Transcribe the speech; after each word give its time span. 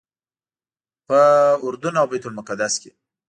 په 1.07 1.19
اردن 1.65 1.93
او 2.01 2.07
بیت 2.11 2.23
المقدس 2.27 2.73
کې. 2.81 2.91